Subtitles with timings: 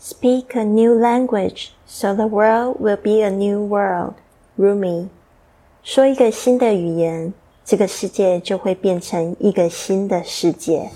[0.00, 4.14] Speak a new language, so the world will be a new world.
[4.56, 5.08] Rumi，
[5.82, 7.32] 说一个新的语言，
[7.64, 10.88] 这个世界就会变成一个新的世界。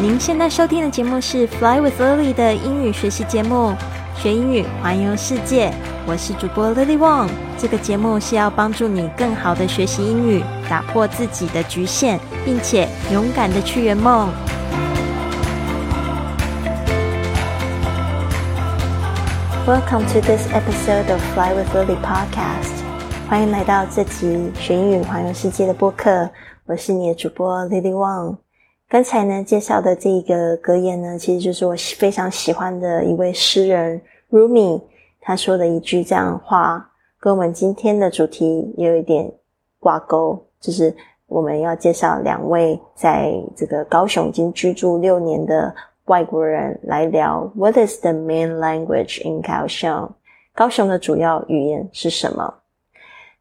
[0.00, 3.74] 您现在收听的节目是《Fly with Lily》的英语学习节目，
[4.16, 5.70] 学英语环游世界。
[6.06, 7.28] 我是主播 Lily Wong。
[7.58, 14.30] 这个节目是要帮助你更好的学习英语，打破自己的局限，并且勇敢的去圆梦。
[19.64, 22.82] Welcome to this episode of Fly with Lily podcast。
[23.28, 26.28] 欢迎来到这集学英语环游世界的播客。
[26.66, 28.38] 我是你的主播 Lily Wang。
[28.88, 34.02] 刚才呢介绍的这一个格言呢，其实就是我非常喜欢的一位诗人
[34.32, 34.82] Rumi
[35.20, 36.90] 他说的一句这样的话，
[37.20, 39.32] 跟我们今天的主题也有一点
[39.78, 40.92] 挂钩，就是
[41.28, 45.72] 我们要介绍两位在这个高雄已经居住六年的。
[46.05, 50.11] 外国人来聊，What is the main language in Kaohsiung？
[50.53, 52.53] 高雄的主要语言是什么？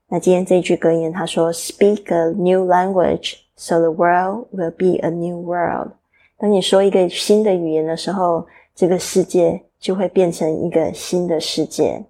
[0.09, 5.93] 那今天这一句格言，他说：Speak a new language, so the world will be a new world。
[6.39, 12.05] 当你说一个新的语言的时候，这个世界就会变成一个新的世界。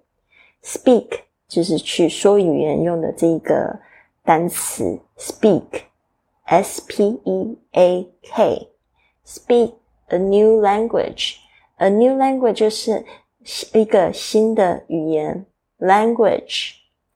[0.63, 3.79] Speak 就是去说语言用的这一个
[4.23, 9.73] 单词，speak，s p e a k，speak。
[10.09, 11.35] A new language,
[11.77, 13.03] a new language 就是
[13.73, 15.45] 一个新的语言。
[15.79, 16.75] Language,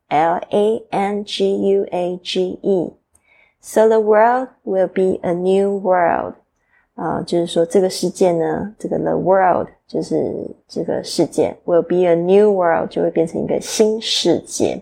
[0.10, 2.94] L A N G U A G E.
[3.62, 6.34] So the world will be a new world.
[6.96, 10.36] 啊，就是说这个世界呢，这个 the world 就是
[10.68, 14.80] 这个世界 will be a new world 就会变成一个新世界。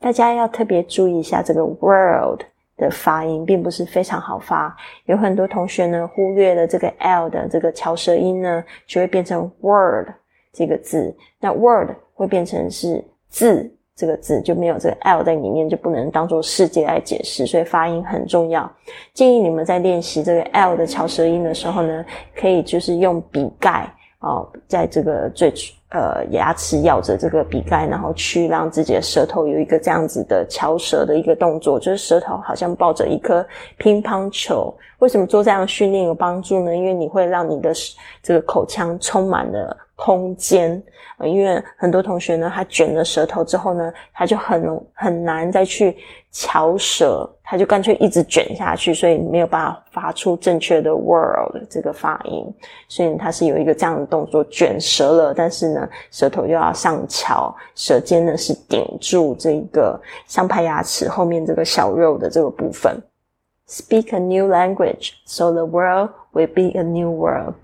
[0.00, 2.40] 大家要特别注意一下这个 world。
[2.77, 4.75] 的发音并不是非常好发，
[5.05, 10.09] 有很多同学呢忽略了这个 l 的这个翘舌音呢，就会变成 word
[10.53, 11.15] 这个字。
[11.39, 17.45] 那 word 会变成是字这个字，就没有这个 l 在里面，就不能当做世界来解释。
[17.45, 18.71] 所以发音很重要。
[19.13, 22.05] 建议你们在练习这个 l 的翘舌音的时候呢，
[22.35, 25.51] 可以就是用笔盖哦，在这个最。
[25.89, 33.45] 呃，牙齿咬着这个笔盖，然后去让自己的舌头有一个这样子的翘舌的一个动作，就是舌头好像抱着一颗
[33.77, 34.73] 乒乓球。
[34.99, 36.75] 为什么做这样的训练有帮助呢？
[36.75, 37.71] 因为你会让你的
[38.21, 40.81] 这个口腔充满了空间。
[41.21, 45.97] 因为很多同学呢，他卷了舌头之后呢，他就很很难再去
[46.31, 52.45] 翘舌，他就干脆一直卷下去，所以没有办法发出正确的 world 这个发音。
[52.87, 62.95] 所以他是有一个这样的动作，卷舌了，但是呢，舌头又要上翘，舌尖呢是顶住这个上排牙齿后面这个小肉的这个部分。
[63.67, 67.55] Speak a new language, so the world will be a new world.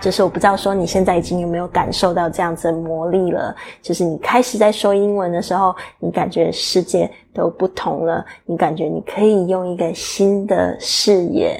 [0.00, 3.54] 就是我不知道说你现在已经有没有感受到这样子的魔力了。
[3.82, 11.58] 就是你开始在说英文的时候，你感觉世界都不同了，你感觉你可以用一个新的视野、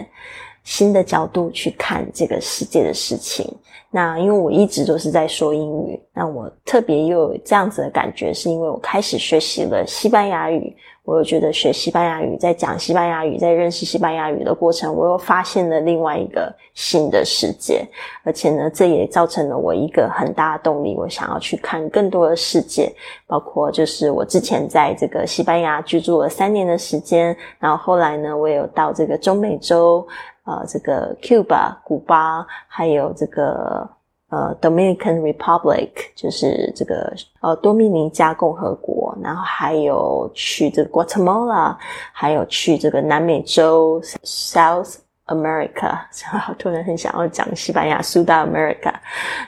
[0.64, 3.46] 新的角度去看这个世界的事情。
[3.90, 10.74] 那因为我一直都是在说英语，那我特别又有这样子的感觉，是因为我开始学习了西班牙语。
[11.06, 17.86] 我又觉得学西班牙语，在讲西班牙语，在认识西班牙语的过程，我又发现了另外一个新的世界，
[18.24, 22.92] 而且呢，这也造成了我一个很大的动力，我想要去看更多的世界，
[23.28, 30.04] 包括就是我之前在这个西班牙居住了三年的时间，然后后来呢，我有到这个中美洲，
[30.44, 33.88] 呃，这个 Cuba 古巴，还有这个。
[34.36, 37.10] 呃，Dominican Republic 就是这个
[37.40, 41.74] 呃多米尼加共和国，然后还有去这个 Guatemala，
[42.12, 44.96] 还有去这个南美洲 South
[45.28, 46.00] America，
[46.58, 48.92] 突然很想要讲西班牙 Sud America，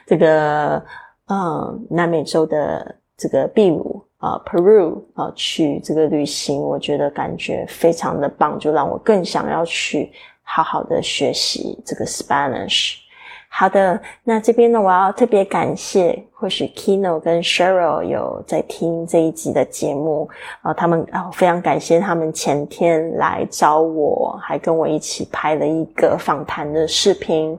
[0.07, 0.83] 这个
[1.27, 10.11] 嗯南美洲的这个秘鲁啊 Peru 啊去这个旅行，我觉得感觉非常的棒，就让我更想要去
[10.43, 13.07] 好好的学习这个 Spanish。
[13.51, 20.29] 好的，那这边呢，我要特别感谢，或许 Kino 跟 Cheryl 有在听这一集的节目
[20.63, 27.59] 啊，他们啊非常感谢他们前天来找我，还跟我一起拍了一个访谈的视频，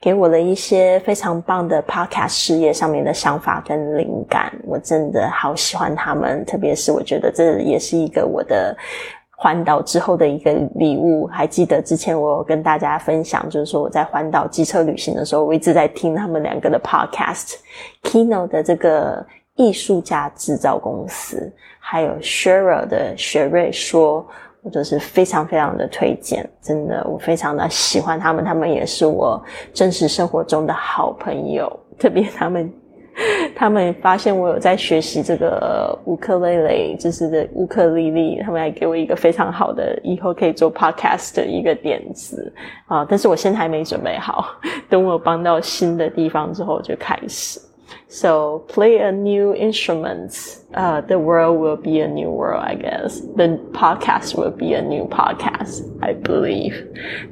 [0.00, 8.76] 给我了一些非常棒的 Podcast 事业上面的想法跟灵感，我真的好喜欢他们，特别是我觉得这也是一个我的。
[9.42, 19.26] 环岛之后的一个礼物，还记得之前我有跟大家分享，就是说我在环岛机车旅行的时候，我一直在听他们两个的 podcast，Kino 的这个
[19.56, 24.28] 艺术家制造公司，还有 Shera 的雪瑞说，
[24.60, 29.42] 我就是非常非常的推荐，真的，我非常的喜欢他们，他们也是我
[29.72, 32.70] 真实生活中的好朋友，特别他们。
[33.54, 42.50] 他们发现我有在学习这个乌克丽丽，就是的乌克丽丽，他们还给我一个非常好的以后可以做 podcast 的一个点子
[42.86, 43.06] 啊！
[43.08, 44.46] 但是我现在还没准备好，
[44.88, 47.60] 等我搬到新的地方之后就开始。
[48.08, 50.32] So play a new instrument,
[50.72, 53.20] uh, the world will be a new world, I guess.
[53.36, 56.74] The podcast will be a new podcast, I believe.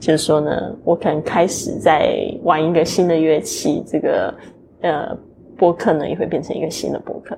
[0.01, 4.35] 就是说呢，我可能开始在玩一个新的乐器，这个
[4.83, 5.17] 呃。
[5.59, 7.37] 播客呢也会变成一个新的播客。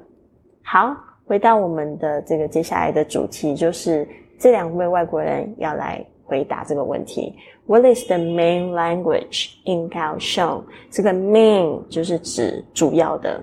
[0.63, 0.95] 好，
[1.27, 4.07] 回到我们的这个接下来的主题，就是
[4.39, 7.35] 这两位外国人要来回答这个问题
[7.67, 10.63] ：What is the main language in Kaohsiung？
[10.91, 13.43] 这个 main 就是指主要的。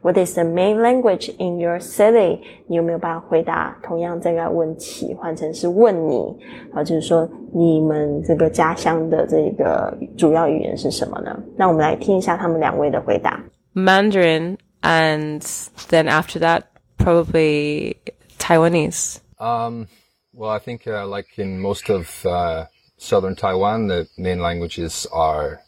[0.00, 2.38] What is the main language in your city？
[2.66, 5.14] 你有没有办法回答同样这个问题？
[5.14, 6.36] 换成是问你
[6.72, 11.38] 啊，就是说你们这个家乡的这个主要语言是什么呢？
[11.56, 13.42] 那我们来听一下他们两位的回答。
[13.73, 15.41] Mandarin, and
[15.89, 17.99] then after that, probably
[18.37, 19.21] Taiwanese.
[19.39, 19.87] Um,
[20.33, 22.65] well, I think uh, like in most of uh,
[22.97, 25.61] southern Taiwan, the main languages are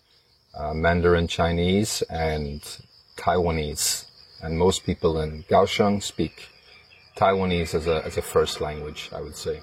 [0.57, 2.61] uh, Mandarin Chinese and
[3.17, 4.05] Taiwanese,
[4.41, 6.49] and most people in Kaohsiung speak
[7.17, 9.61] Taiwanese as a as a first language, I would say.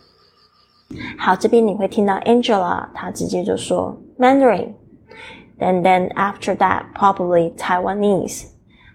[1.19, 4.75] 好，这边你会听到 Angela，她直接就说 Mandarin。
[5.60, 8.46] And then after that probably Taiwanese。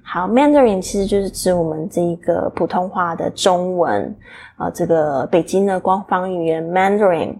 [0.03, 4.17] 好，Mandarin 其实就是指我们这一个普通话的中文
[4.57, 7.37] 啊，这个北京的官方语言 Mandarin。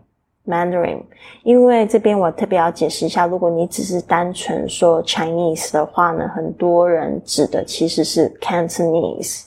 [0.47, 1.03] Mandarin，
[1.43, 9.45] 因为这边我特别要解释一下，如果你只是单纯说 Chinese 的话呢，很多人指的其实是 Cantonese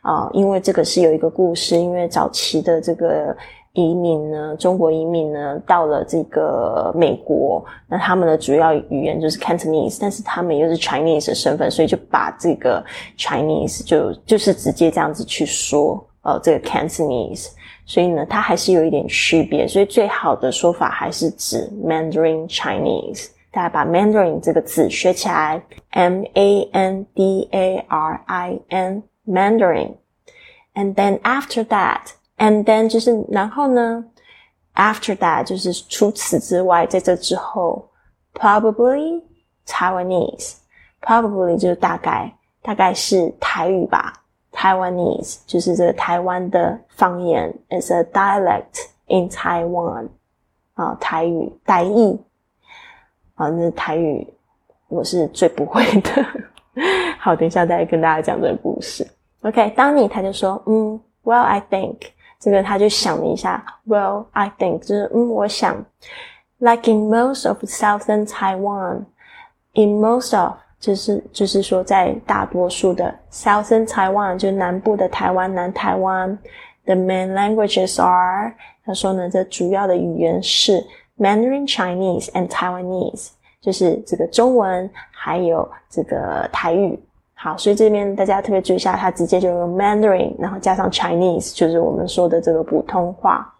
[0.00, 3.36] 啊，因为这个是有一个故事，因为早期的这个。
[3.74, 4.56] 移民呢？
[4.56, 5.60] 中国移民呢？
[5.66, 12.82] 到了这个美国，那他们的主要语言就是 Cantonese，但是他们又是 Chinese 的身份，所以就把这个
[13.18, 17.48] Chinese 就就是直接这样子去说，呃，这个 Cantonese，
[17.84, 23.26] 所以呢，它还是有一点区别，所以最好的说法还是指 Mandarin Chinese。
[23.50, 25.60] 大家把 Mandarin 这个字学起来
[25.90, 32.12] ，M A N D A R I N，Mandarin，and then after that。
[32.36, 34.04] And then 就是然后呢
[34.74, 37.88] ？After that 就是除此之外，在这之后
[38.34, 39.22] ，probably
[39.66, 44.12] Taiwanese，probably 就是大概大概是台语吧。
[44.52, 50.08] Taiwanese 就是这个台湾的方言，is a dialect in Taiwan
[50.74, 52.20] 啊，台语台译
[53.36, 54.26] 啊，那台语
[54.88, 56.26] 我是最不会的。
[57.20, 59.06] 好，等一下再跟大家讲这个故事。
[59.42, 61.98] OK，当你他就说，嗯，Well I think。
[62.44, 65.82] 这个他就想了一下，Well, I think 就是嗯，我想
[66.58, 69.06] ，like in most of southern Taiwan,
[69.72, 76.38] in most of 就是就是说在大多数的 southern Taiwan 就南部的台湾南台湾
[76.84, 78.54] ，the main languages are
[78.84, 80.84] 他说呢，这主要的语言是
[81.18, 83.30] Mandarin Chinese and Taiwanese，
[83.62, 87.02] 就是这个中文还有这个台语。
[87.36, 93.52] 好，所以这边大家特别注意一下，它直接就用 Mandarin，然后加上 Chinese，就是我们说的这个普通话。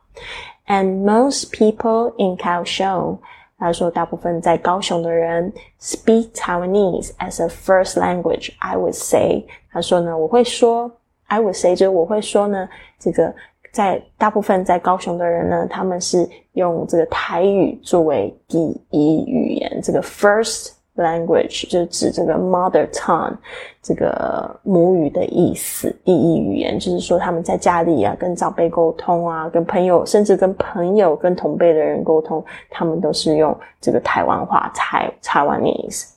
[0.67, 3.19] And most people in Kaohsiung，
[3.59, 8.53] 他说大部分在高雄的人 speak Taiwanese as a first language。
[8.61, 10.91] I would say，他说呢，我会说
[11.27, 12.67] ，I would say 就是我会说呢，
[12.99, 13.35] 这个
[13.73, 18.59] 在大部分在高雄的人呢，他们是用这个台语作为第
[18.91, 20.71] 一语言，这个 first。
[20.97, 23.37] Language 就是指这个 mother tongue，
[23.83, 36.15] 这个母语的意思，第一语言，就是说他们在家里啊，跟长辈沟通啊，跟朋友，甚至跟朋友、跟同辈的人沟通，他们都是用这个台湾话，台台湾的意思。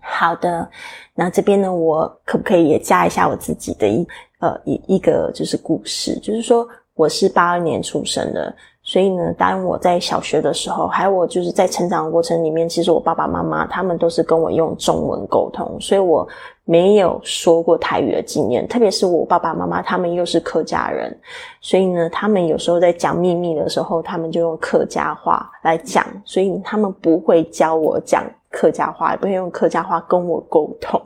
[0.00, 0.68] 好的，
[1.14, 4.04] 那这边呢，我可不可以也加一下我自己的一
[4.40, 8.52] 呃一一个就是故事，就是说我是八二年出生的。
[8.84, 16.26] 所以呢，当我在小学的时候，还有我就是在成长的过程里面，其实我爸爸妈妈他们都是跟我用中文沟通，所以我
[16.64, 18.66] 没有说过台语的经验。
[18.66, 21.16] 特别是我爸爸妈妈他们又是客家人，
[21.60, 31.00] 所以呢，他们有时候在讲秘密的时候，他们就用客家话来讲，所以他们不会教我讲客家话，也不会用客家话跟我沟通。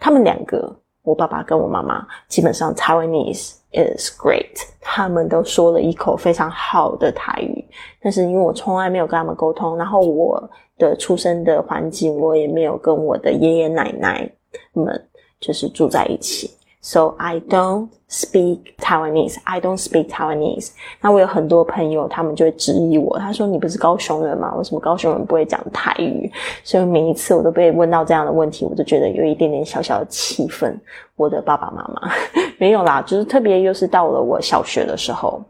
[0.00, 3.54] 他们两个，我爸爸跟我妈妈，基本上 Taiwanese。
[3.74, 7.64] is great，他们都说了一口非常好的台语，
[8.02, 14.30] 但是因为我从来没有跟他们沟通，然后我的出生的环境，我也没有跟我的爷爷奶奶
[14.74, 15.08] 们
[15.40, 16.50] 就是住在一起，
[16.84, 19.36] So I don't speak Taiwanese.
[19.44, 20.70] I don't speak Taiwanese.
[21.00, 24.52] 那我有很多朋友，他们就会质疑我，他说：“你不是高雄人吗？
[24.56, 26.28] 为什么高雄人不会讲台语？”
[26.64, 30.76] 所以每一次我都被问到这样的问题，我就觉得有一点点小小的气愤。
[31.14, 32.12] 我的爸爸妈妈
[32.58, 35.40] 没有啦，就是特别又是到了我小学的时候，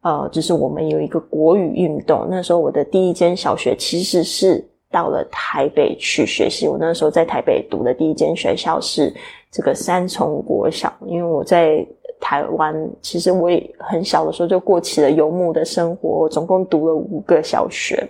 [0.00, 2.26] 呃，就是我们有一个国语运动。
[2.30, 6.66] 那时候我的第一间小学其实是到了台北去学习。
[6.66, 9.14] 我那时候在台北读的第一间学校是。
[9.56, 11.82] 这个三重国小，因为我在
[12.20, 16.10] 台湾，其实我也很小的时候就过起了游牧的生活。
[16.10, 18.06] 我总共读了五个小学。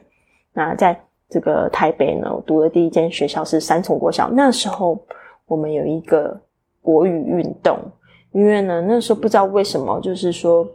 [0.53, 1.01] 那在
[1.31, 4.29] 这个台北呢，我读的第一间学校是三重国小。
[4.29, 4.99] 那时候
[5.47, 6.37] 我们有一个
[6.83, 7.79] 国语运动，
[8.33, 10.67] 因为呢，那时候不知道为什么，就是说。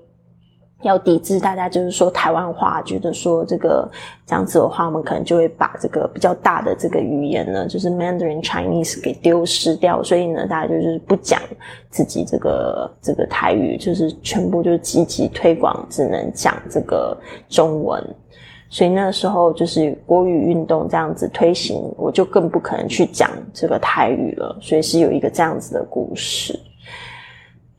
[0.83, 3.89] 要抵制大家就是说台湾话，觉得说这个
[4.25, 11.39] 这样子的话，我们可能就会把这个比较大的这个语言呢，就是 Mandarin Chinese 给丢失掉，所以呢，大家就是不讲
[11.89, 17.17] 自己这个这个台语，就是全部就积极推广，只能讲这个
[17.49, 18.03] 中文。
[18.73, 24.57] 所以那时候就是国语运动这样子推行，我就更不可能去讲这个台语了。
[24.61, 26.57] 所以是有一个这样子的故事。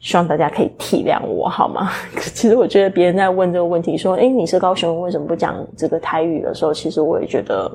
[0.03, 1.91] 希望大家可以体谅我，好吗？
[2.35, 7.71] 其实我觉得别人在问这个问题，说：“诶，你是高雄人，为什么不讲这个台语？”的时候，其实我也觉得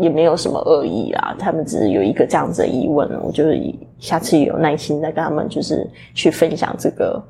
[0.00, 1.36] 也没有什么恶意啊。
[1.38, 3.60] 他们只是有一个这样子的疑问，我就是
[3.98, 7.22] 下次有耐心再跟他们，就是去分享这个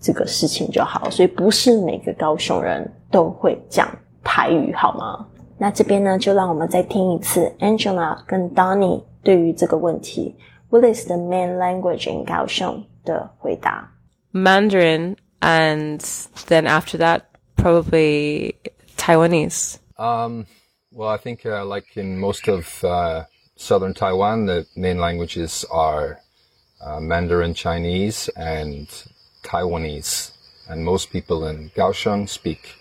[0.00, 1.08] 这个事情就好。
[1.08, 3.88] 所以不是每个高雄人都会讲
[4.24, 5.24] 台语，好吗？
[5.56, 10.34] 那这边呢，就让我们再听一次 Angela 跟 Donny 对于这个问题
[10.68, 13.89] ：“What is the main language in 高雄？”的回答。
[14.33, 15.99] Mandarin, and
[16.47, 17.23] then after that,
[17.55, 18.55] probably
[18.97, 19.79] Taiwanese.
[19.97, 20.45] Um,
[20.91, 23.25] well, I think uh, like in most of uh,
[23.55, 26.19] southern Taiwan, the main languages are
[26.81, 28.87] uh, Mandarin Chinese and
[29.43, 30.31] Taiwanese,
[30.69, 32.75] and most people in Kaohsiung speak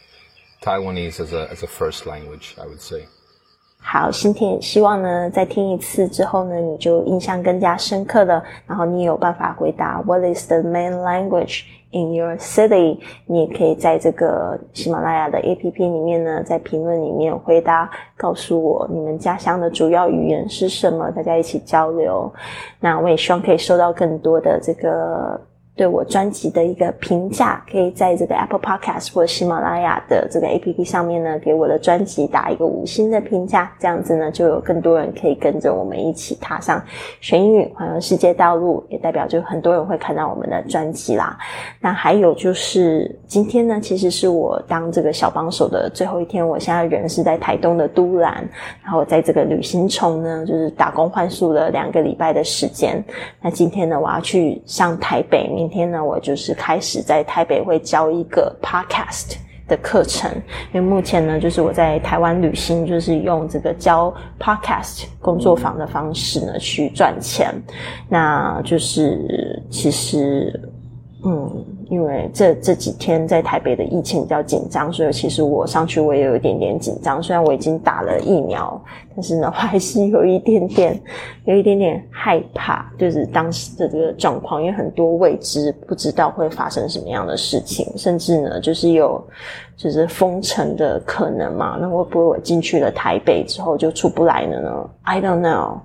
[0.62, 2.54] Taiwanese as a as a first language.
[2.60, 3.06] I would say.
[3.85, 8.41] 好，新田，希望呢，在听一次之后呢，你就印象更加深刻了。
[8.65, 12.97] 然后你有办法回答 What is the main language in your city？
[13.27, 17.87] 你也可以在这个喜马拉雅的 APP 里面呢，在评论里面回答，
[18.17, 22.31] 告诉我你们家乡的主要语言是什么，大家一起交流。
[22.79, 25.39] 那我也希望可以收到更多的这个。
[25.75, 36.79] 对我专辑的一个评价，可以在这个 Apple Podcast 或喜马拉雅的这个 APP 上面呢，给我的专辑打一个五星的评价，这样子呢，就有更多人可以跟着我们一起踏上
[37.21, 41.35] 学英语环游世界道路，也代表就很多人会看到我们的专辑啦。
[41.79, 48.47] 那还有就是今天呢，其实是我当这个小帮手的最后一天，我现在人是在台东的都兰，
[48.83, 53.03] 然后在这个旅行虫呢，就是打工换宿了两个礼拜的时间。
[53.41, 55.62] 那今天呢，我要去上台北。
[55.63, 60.29] 明天呢，我就是开始在台北会教一个 podcast 的课程，
[60.74, 67.55] 因为目前呢，就是我在台湾旅行，就是用这个教 podcast 工作坊的方式呢去赚钱。
[68.10, 70.51] 那就是其实，
[71.24, 71.65] 嗯。
[71.93, 77.21] 因为这这几天在台北的疫情比较紧张，所以其实我上去我也有一点点紧张。
[77.21, 78.81] 虽然我已经打了疫苗，
[79.15, 81.00] 但是呢，我还是有一点点，
[81.45, 89.23] 有一点点害怕，就是当时的这个状况，因为很多未知，不知道会发生什么样的事情，甚至呢，就是有
[89.77, 91.77] 就是封城的可能嘛。
[91.79, 95.77] 那会不会我进去了台北之后就出不来了呢？I don't know。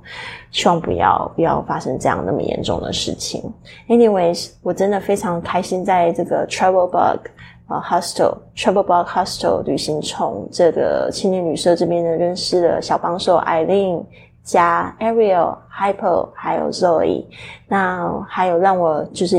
[0.50, 3.43] 希望不要不要发生这样那么严重的事情。
[3.88, 7.28] Anyways，我真的非常开心，在这个 Travel Bug
[7.67, 14.02] 啊 Hostel，Travel Bug Hostel 旅行虫这个青年旅社这边的，认识了小帮手 Eileen
[14.43, 17.25] 加 Ariel、Hyper 还有 Zoe。
[17.69, 19.37] 那还有让我就是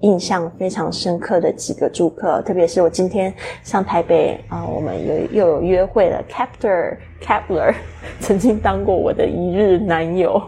[0.00, 7.74] 印象非常深刻的几个住客，特别是我今天上台北啊，我们有又有约会了，Captor Kepler
[8.20, 10.42] 曾经当过我的一日男友。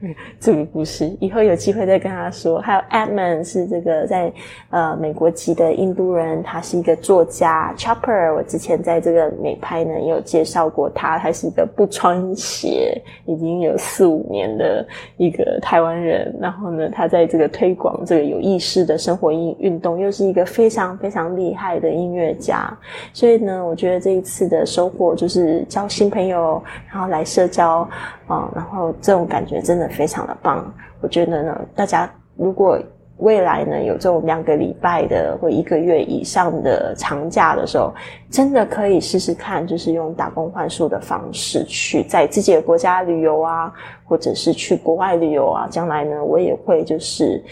[0.38, 2.60] 这个故事以后有机会再跟他说。
[2.60, 4.32] 还有 Edmund 是这个在
[4.70, 7.74] 呃美国籍的印度人，他是一个作家。
[7.76, 14.86] Chopper 我之前在这个美拍呢也有介绍过他，他是一个不穿鞋已经有四五年的
[15.16, 16.34] 一个台湾人。
[16.40, 22.72] 然后呢，他在这个推广这个有意识的生活运运动，又是一个非常非常厉害的音乐家。
[23.12, 27.88] 所以呢，我觉得这一次的收获就是交新朋友，然后来社交
[28.28, 29.88] 啊，然后这种感觉真的。
[29.88, 32.78] 非常的棒，我觉得呢，大家如果
[33.16, 37.92] 未来呢有这种两个礼拜的或一个月以上的长假的时候，
[38.30, 43.72] 真的可以试试看，就是用打工换宿的方式去在自己的国家旅游啊，
[44.04, 45.66] 或者是去国外旅游啊。
[45.68, 47.42] 将来呢，我也会就是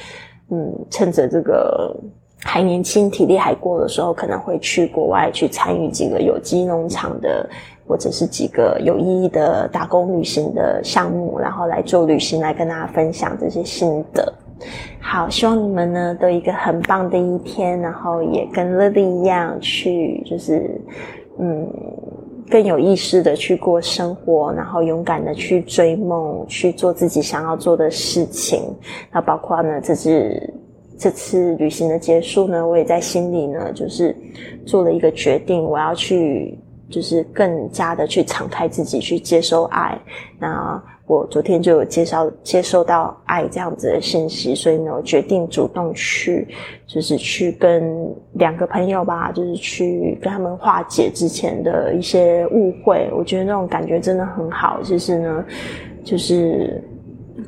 [0.50, 1.96] 嗯，趁着这个
[2.44, 7.48] 还年轻、体力还过的时候，可能会去国外去参与几个有机农场的，
[7.86, 14.32] 或者是几个有意义的打工旅行的项目，然后来做旅行，来跟大家分享这些心得。
[15.00, 20.80] 好，希望你们呢都一个很棒的一天，然后也跟 Lily 一样去，就是
[21.38, 21.66] 嗯。
[22.48, 28.62] 更有意识的去过生活，然后勇敢的去追梦，去做自己想要做的事情。
[29.10, 30.54] 那包括呢，这次
[30.96, 34.14] 这次旅行的结束呢，我也在心里呢，就是
[34.64, 36.56] 做了一个决定，我要去，
[36.90, 39.98] 就是更加的去敞开自己，去接收爱。
[40.38, 40.82] 那。
[41.08, 46.48] 我昨天就有介绍接收到爱这样子的信息，所以呢，我决定主动去，
[46.84, 53.08] 就是去跟两个朋友吧，就是去跟他们化解之前的一些误会。
[53.16, 55.44] 我觉得那种感觉真的很好，就是呢，
[56.02, 56.82] 就是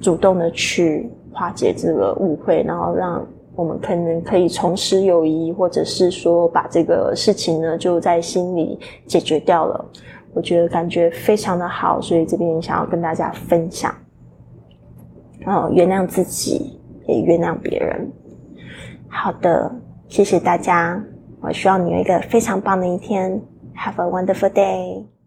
[0.00, 3.26] 主动的去化解这个误会，然后让
[3.59, 9.85] 我们可能可以重拾友谊，或者是说把这个事情呢就在心里解决掉了。
[10.33, 13.93] 我觉得感觉非常的好，所以这边想要跟大家分享。
[15.45, 18.09] 哦，原谅自己，也原谅别人。
[19.09, 19.75] 好的，
[20.07, 21.03] 谢谢大家。
[21.41, 23.43] 我希望你有一个非常棒的一天。
[23.75, 25.17] Have a wonderful day.